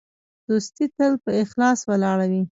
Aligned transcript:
دوستي 0.47 0.85
تل 0.95 1.13
په 1.23 1.31
اخلاص 1.43 1.79
ولاړه 1.89 2.25
وي. 2.31 2.43